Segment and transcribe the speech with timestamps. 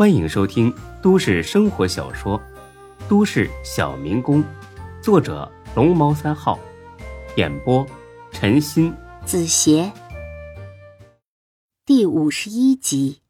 [0.00, 2.40] 欢迎收听都市生活小说
[3.06, 4.42] 《都市小民工》，
[5.02, 6.58] 作者龙猫三号，
[7.36, 7.86] 演播
[8.32, 9.92] 陈鑫、子邪，
[11.84, 13.20] 第五十一集。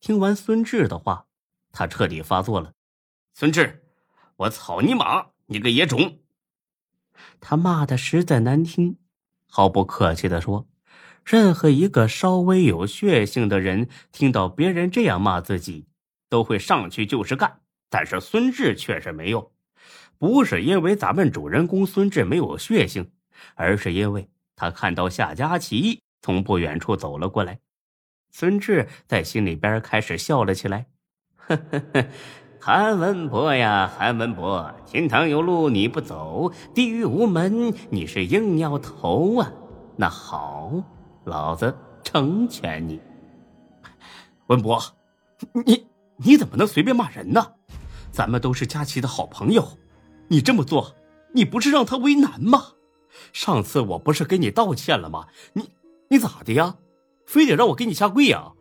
[0.00, 1.28] 听完孙志的话，
[1.70, 2.72] 他彻底发作了。
[3.32, 3.84] 孙志，
[4.38, 5.26] 我操你妈！
[5.46, 6.18] 你个野种！
[7.38, 8.98] 他骂的实在难听，
[9.48, 10.66] 毫不客气的说。
[11.26, 15.84] 任何一个稍微有血性的人，听到别人这样骂自己，
[16.28, 17.58] 都会上去就是干。
[17.90, 19.50] 但是孙志却是没有，
[20.18, 23.10] 不是因为咱们主人公孙志没有血性，
[23.56, 27.58] 而是因为他看到夏佳琪从不远处走了过来。
[28.30, 30.86] 孙志在心里边开始笑了起来
[31.34, 32.06] ：“呵呵呵，
[32.60, 39.52] 韩文博呀，韩文博，天堂有路你不走，地狱无门你是硬要投啊？
[39.96, 40.84] 那好。”
[41.26, 43.00] 老子成全你，
[44.46, 44.80] 文博，
[45.66, 45.84] 你
[46.18, 47.54] 你怎么能随便骂人呢？
[48.12, 49.76] 咱们都是佳琪的好朋友，
[50.28, 50.94] 你这么做，
[51.34, 52.74] 你不是让他为难吗？
[53.32, 55.26] 上次我不是给你道歉了吗？
[55.54, 55.68] 你
[56.10, 56.76] 你咋的呀？
[57.26, 58.52] 非得让我给你下跪呀？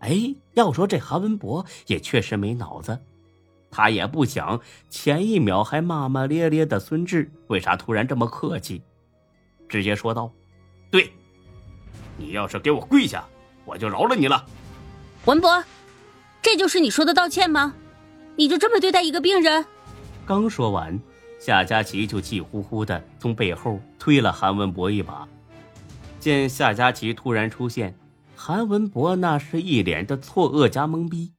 [0.00, 2.98] 哎，要说这韩文博也确实没脑子，
[3.70, 4.60] 他也不想
[4.90, 8.82] 前一秒还骂骂咧咧的孙志，为啥突然这么客气？
[9.68, 10.32] 直接说道
[10.90, 11.12] ：“对。”
[12.18, 13.24] 你要是给我跪下，
[13.64, 14.44] 我就饶了你了。
[15.24, 15.64] 文博，
[16.42, 17.74] 这就是你说的道歉吗？
[18.36, 19.64] 你就这么对待一个病人？
[20.26, 20.98] 刚说完，
[21.40, 25.26] 夏佳琪就气呼呼的从背后推了韩文博一把。
[26.20, 27.96] 见夏佳琪突然出现，
[28.36, 31.32] 韩文博那是一脸的错愕加懵逼。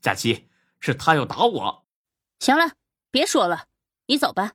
[0.00, 0.46] 佳琪，
[0.80, 1.84] 是他要打我。
[2.40, 2.72] 行了，
[3.10, 3.66] 别说了，
[4.06, 4.52] 你走吧。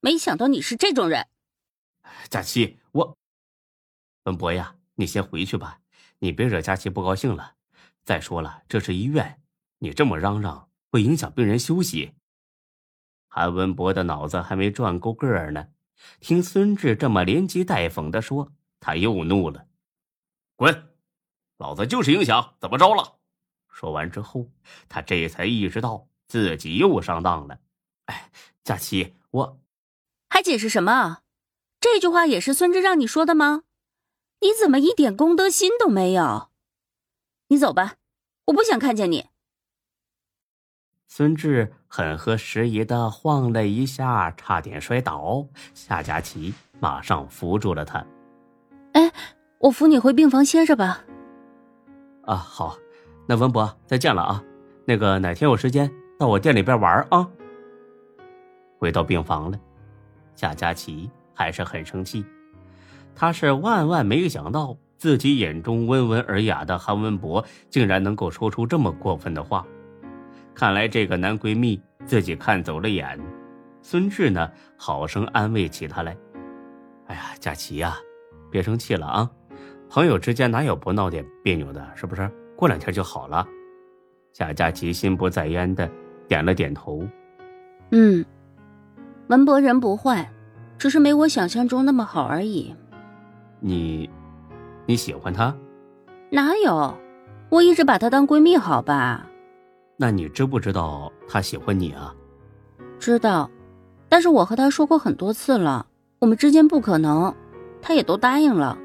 [0.00, 1.28] 没想到你是这种人。
[2.28, 3.16] 佳琪，我。
[4.24, 5.80] 文博呀，你先回去吧，
[6.18, 7.54] 你别惹佳琪不高兴了。
[8.04, 9.40] 再说了，这是医院，
[9.78, 12.14] 你这么嚷嚷会影响病人休息。
[13.28, 15.68] 韩文博的脑子还没转够个儿呢，
[16.20, 19.66] 听孙志这么连击带讽的说，他又怒了
[20.54, 20.90] ：“滚！
[21.58, 23.18] 老子就是影响，怎么着了？”
[23.70, 24.48] 说完之后，
[24.88, 27.58] 他这才意识到自己又上当了。
[28.06, 28.30] 哎，
[28.62, 29.60] 佳琪，我
[30.28, 31.22] 还解释什么？
[31.80, 33.62] 这句话也是孙志让你说的吗？
[34.42, 36.48] 你怎么一点公德心都没有？
[37.46, 37.94] 你走吧，
[38.46, 39.26] 我不想看见你。
[41.06, 45.46] 孙志很合时宜的晃了一下，差点摔倒。
[45.74, 48.04] 夏佳琪马上扶住了他。
[48.94, 49.12] 哎，
[49.60, 51.04] 我扶你回病房歇着吧。
[52.24, 52.76] 啊，好，
[53.28, 54.42] 那文博再见了啊。
[54.84, 55.88] 那个哪天有时间
[56.18, 57.30] 到我店里边玩啊。
[58.78, 59.60] 回到病房了，
[60.34, 62.24] 夏佳琪还是很生气。
[63.14, 69.66] 他是万万没想到，自己眼中温文尔雅的韩文博竟然能够说出这么过分的话。
[70.54, 73.18] 看来这个男闺蜜自己看走了眼。
[73.80, 76.16] 孙志呢，好生安慰起他来
[77.08, 77.96] ：“哎呀，佳琪呀，
[78.50, 79.30] 别生气了啊，
[79.90, 81.84] 朋友之间哪有不闹点别扭的？
[81.96, 82.30] 是不是？
[82.56, 83.46] 过两天就好了。”
[84.32, 85.90] 夏佳琪心不在焉的
[86.28, 87.06] 点了点头
[87.90, 88.24] ：“嗯，
[89.26, 90.30] 文博人不坏，
[90.78, 92.74] 只是没我想象中那么好而已。”
[93.64, 94.10] 你，
[94.86, 95.56] 你喜欢她？
[96.30, 96.92] 哪有？
[97.48, 99.24] 我一直把她当闺蜜，好吧？
[99.96, 102.12] 那你知不知道她喜欢你啊？
[102.98, 103.48] 知道，
[104.08, 105.86] 但是我和她说过很多次了，
[106.18, 107.32] 我们之间不可能，
[107.80, 108.76] 她也都答应了，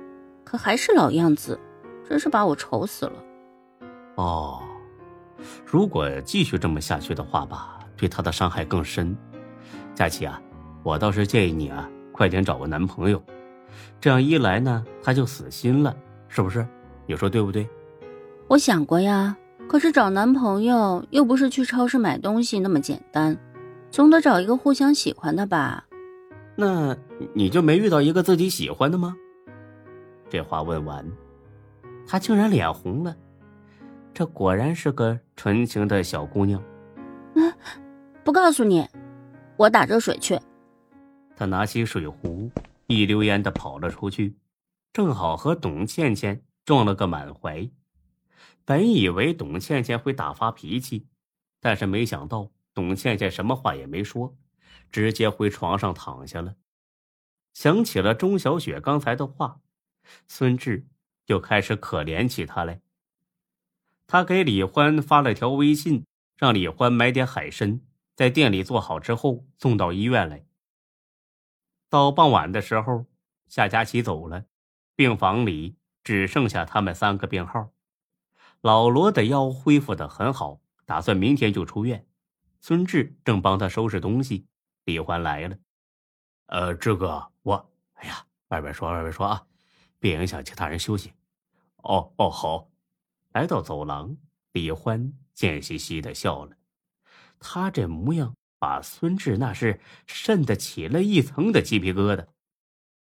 [0.44, 1.60] 可还是老样子，
[2.08, 3.14] 真是把我愁死了。
[4.16, 4.62] 哦，
[5.66, 9.18] 如果继续这么下去的话吧，对她的伤害更深。
[9.96, 10.40] 佳琪啊，
[10.84, 13.20] 我倒是建议你啊，快点找个男朋友。
[14.00, 15.96] 这样一来呢，他就死心了，
[16.28, 16.66] 是不是？
[17.06, 17.68] 你说对不对？
[18.48, 19.36] 我想过呀，
[19.68, 23.38] 可是找男朋友又不是去超市买东西那么简单，
[23.90, 25.86] 总得找一个互相喜欢的吧？
[26.56, 26.96] 那
[27.34, 29.16] 你就没遇到一个自己喜欢的吗？
[30.30, 31.06] 这话问完，
[32.06, 33.16] 他竟然脸红了。
[34.14, 36.62] 这果然是个纯情的小姑娘。
[37.36, 37.54] 嗯，
[38.24, 38.86] 不告诉你，
[39.56, 40.38] 我打热水去。
[41.36, 42.50] 他拿起水壶。
[42.88, 44.38] 一溜烟的跑了出去，
[44.92, 47.69] 正好和董倩倩撞了个满怀。
[48.66, 51.07] 本以为董倩倩会大发脾气，
[51.60, 54.38] 但是没想到董倩倩什么话也没说，
[54.92, 56.56] 直接回床上躺下了。
[57.54, 59.62] 想起了钟小雪刚才的话，
[60.28, 60.88] 孙志
[61.25, 62.81] 就开始可怜起她来。
[64.06, 66.06] 他给李欢发了条微信，
[66.38, 67.81] 让李欢买点海参，
[68.16, 70.45] 在店里做好之后送到医院来。
[71.89, 73.06] 到傍晚的时候，
[73.48, 74.45] 夏佳琪走了，
[74.95, 77.72] 病房里只剩下他们三个病号。
[78.62, 82.06] 老罗的腰恢复的很好，打算明天就出院。
[82.60, 84.48] 孙志正帮他收拾东西，
[84.84, 85.57] 李欢来了。
[86.48, 89.45] 呃，志哥，我，哎呀，外边说，外边说啊，
[90.00, 91.13] 别影响其他人休息。
[91.78, 92.69] 哦哦，好。
[93.34, 94.18] 来到走廊，
[94.54, 96.56] 李欢贱兮兮的笑了。
[97.39, 102.27] 他这模样，把孙志那是瘆得起了一层的鸡皮疙瘩。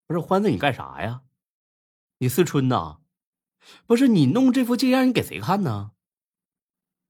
[0.06, 1.22] 不是欢子，你干啥呀？
[2.18, 2.98] 你思春呐？
[3.86, 5.92] 不是你弄这副贱样，你给谁看呢？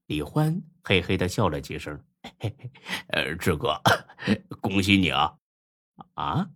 [0.07, 2.03] 李欢嘿嘿的笑了几声。
[2.21, 2.71] 嘿嘿，
[3.07, 3.81] 呃，志哥，
[4.59, 5.37] 恭喜你啊！
[6.15, 6.49] 啊，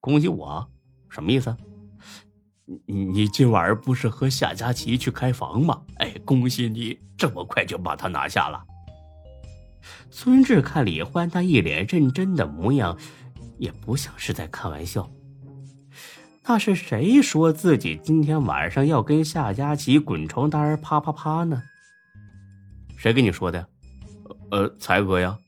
[0.00, 0.68] 恭喜我？
[1.08, 1.56] 什么意思？
[2.86, 5.84] 你你今晚不是和夏佳琪去开房吗？
[5.98, 8.66] 哎，恭喜你这么快就把他拿下了。
[10.10, 12.96] 孙志看李欢那一脸认真的模样，
[13.58, 15.10] 也不像是在开玩笑。
[16.46, 21.62] 那是谁说自己今天晚上要跟夏佳琪滚床单啪啪啪呢？
[22.96, 23.66] 谁跟你说的？
[24.50, 25.38] 呃，才哥呀。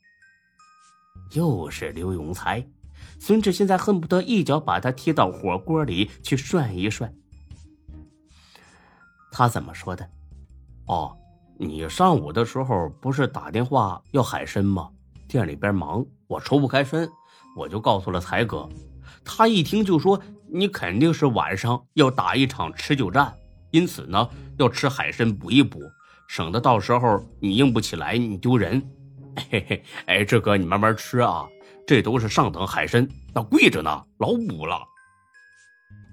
[1.33, 2.67] 又是刘永才。
[3.19, 7.13] 孙志现在恨不得一脚把他踢到火锅里去涮一涮。
[9.31, 10.09] 他怎么说的？
[10.87, 11.17] 哦，
[11.59, 14.91] 你上午的时候不是打电话要海参吗？
[15.27, 17.09] 店里边忙，我抽不开身，
[17.57, 18.69] 我就告诉了才哥。
[19.25, 23.35] 他一听就说你肯定是晚上要打一场持久战，
[23.71, 25.81] 因此呢要吃海参补一补，
[26.29, 28.81] 省得到时候你硬不起来你丢人。
[29.51, 31.47] 嘿嘿，哎，志哥你慢慢吃啊。
[31.87, 34.79] 这都是上等海参，那贵着呢，老补了。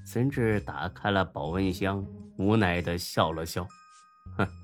[0.06, 2.06] 孙志打开了保温箱，
[2.38, 3.68] 无奈的笑了笑，
[4.38, 4.48] 哼，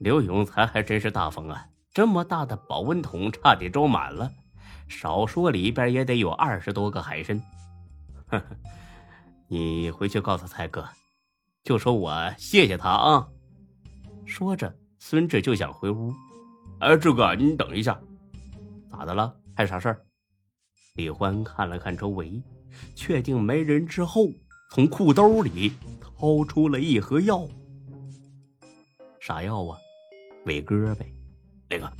[0.00, 4.32] 刘永才还真是大方啊，这么大的保温桶差点装满了，
[4.88, 7.38] 少说里边也得有二十多个海参。
[8.28, 8.44] 呵呵，
[9.46, 10.88] 你回去告诉蔡哥，
[11.62, 13.28] 就说我谢谢他啊。
[14.24, 16.10] 说着，孙志就想回屋。
[16.78, 18.00] 哎，志哥，你等一下，
[18.90, 19.36] 咋的了？
[19.54, 20.00] 还有啥事儿？
[20.94, 22.42] 李欢看了看周围，
[22.94, 24.28] 确定没人之后，
[24.70, 27.46] 从裤兜里掏出了一盒药。
[29.20, 29.78] 啥药啊？
[30.50, 31.06] 伟哥呗。
[31.68, 31.92] 那个，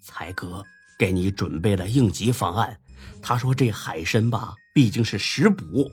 [0.00, 0.64] 才哥
[0.96, 2.78] 给你准备了应急方案。
[3.20, 5.90] 他说这海参吧，毕竟是食补，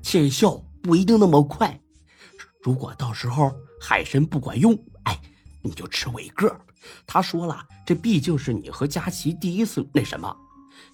[0.00, 1.76] 见效不一定那么快。
[2.62, 4.72] 如果到时候海参不管用，
[5.02, 5.20] 哎，
[5.60, 6.56] 你就吃伟哥。
[7.04, 10.36] 他说了，这毕竟是你和佳琪第一次那什么。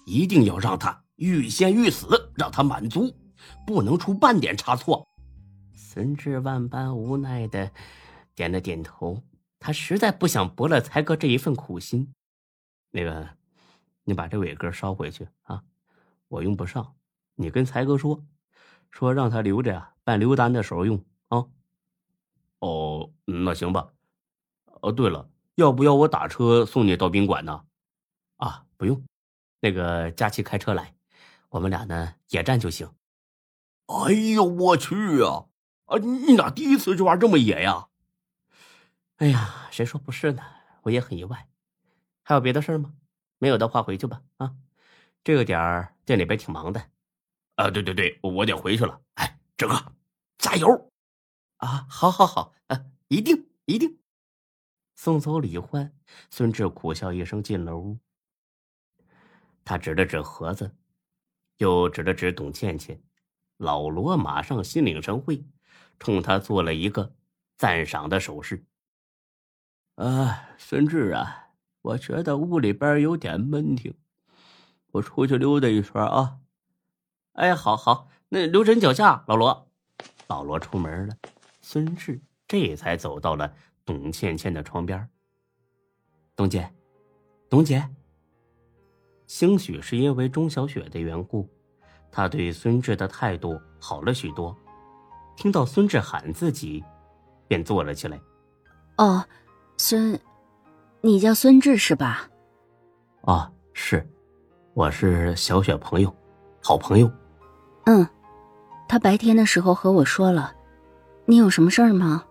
[0.07, 3.15] 一定要让他欲仙欲死，让他满足，
[3.67, 5.07] 不能出半点差错。
[5.75, 7.69] 孙志万般无奈的
[8.33, 9.21] 点了点头，
[9.59, 12.13] 他实在不想驳了才哥这一份苦心。
[12.91, 13.29] 那个，
[14.03, 15.63] 你把这伟哥捎回去啊，
[16.27, 16.95] 我用不上，
[17.35, 18.23] 你跟才哥说，
[18.91, 21.45] 说让他留着呀，办刘丹的时候用啊。
[22.59, 23.89] 哦，那行吧。
[24.81, 27.65] 哦，对了，要不要我打车送你到宾馆呢？
[28.37, 29.03] 啊，不用。
[29.59, 30.95] 那个佳琪开车来，
[31.49, 32.89] 我们俩呢野战就行。
[33.87, 35.47] 哎呦我去啊！
[35.85, 37.87] 啊，你咋第一次就玩这么野呀？
[39.17, 40.43] 哎呀，谁说不是呢？
[40.83, 41.49] 我也很意外。
[42.23, 42.93] 还有别的事吗？
[43.39, 44.21] 没有的话回去吧。
[44.37, 44.55] 啊，
[45.23, 46.91] 这个点儿店里边挺忙的。
[47.55, 49.01] 啊，对对对，我得回去了。
[49.15, 49.73] 哎，志哥，
[50.37, 50.91] 加油！
[51.57, 53.97] 啊，好，好，好，啊，一定，一定。
[54.93, 55.91] 送走李欢，
[56.29, 57.97] 孙志苦笑一声，进了屋。
[59.65, 60.77] 他指了指盒子，
[61.57, 63.01] 又指了指董倩倩，
[63.57, 65.43] 老罗马上心领神会，
[65.97, 67.15] 冲他做了一个
[67.57, 68.63] 赞赏的手势。
[69.97, 71.47] 啊，孙志啊，
[71.81, 73.95] 我觉得屋里边有点闷挺，
[74.91, 76.37] 我出去溜达一圈啊。
[77.33, 79.67] 哎，好好，那留神脚下，老罗。
[80.27, 81.17] 老罗出门了，
[81.61, 83.51] 孙志这才走到了
[83.83, 85.09] 董倩倩的床边。
[86.35, 86.71] 董姐，
[87.49, 87.89] 董姐。
[89.25, 91.49] 兴许是因为钟小雪的缘故，
[92.11, 94.55] 他对孙志的态度好了许多。
[95.35, 96.83] 听到孙志喊自己，
[97.47, 98.19] 便坐了起来。
[98.97, 99.25] 哦，
[99.79, 100.19] 孙，
[101.01, 102.27] 你叫孙志是吧？
[103.21, 104.03] 啊，是，
[104.73, 106.11] 我是小雪朋友，
[106.63, 107.09] 好朋友。
[107.85, 108.05] 嗯，
[108.89, 110.51] 他白天的时候和我说了，
[111.25, 112.25] 你有什么事儿吗？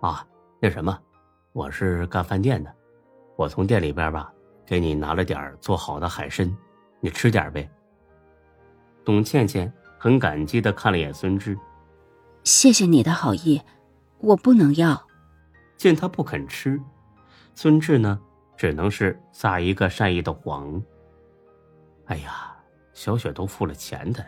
[0.00, 0.26] 啊，
[0.60, 0.98] 那什么，
[1.52, 2.74] 我是干饭店的，
[3.36, 4.32] 我从店里边吧。
[4.66, 6.52] 给你拿了点做好的海参，
[6.98, 7.70] 你吃点呗。
[9.04, 11.56] 董倩倩很感激的看了眼孙志，
[12.42, 13.62] 谢谢你的好意，
[14.18, 15.05] 我不能要。
[15.76, 16.80] 见他不肯吃，
[17.54, 18.20] 孙志呢，
[18.56, 20.82] 只能是撒一个善意的谎。
[22.06, 22.54] 哎呀，
[22.92, 24.24] 小雪都付了钱的，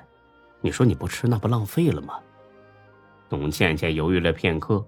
[0.61, 2.19] 你说你不吃那不浪费了吗？
[3.29, 4.85] 董倩倩犹豫了片刻，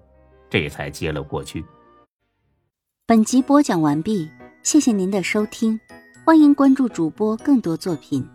[0.48, 1.64] 这才接了过去。
[3.06, 4.30] 本集播讲完毕，
[4.62, 5.78] 谢谢您的收听，
[6.24, 8.26] 欢迎关注主播更多作品。